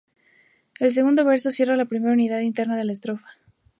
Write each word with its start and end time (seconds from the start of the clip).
El 0.79 0.91
segundo 0.93 1.23
verso 1.25 1.51
cierra 1.51 1.75
la 1.75 1.85
primera 1.85 2.13
unidad 2.13 2.39
interna 2.39 2.75
de 2.75 2.85
la 2.85 2.93
estrofa. 2.93 3.27